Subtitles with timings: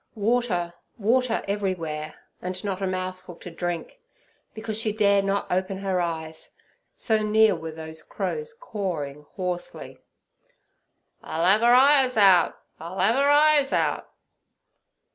[0.15, 3.99] Water, water, everywhere water, and not a mouthful to drink,
[4.55, 6.55] because she dare not open her eyes,
[6.97, 9.99] so near were those crows' cawing hoarsely,
[11.21, 12.57] 'I'll 'ave 'er eyes out!
[12.79, 14.09] I'll 'ave 'er eyes out!'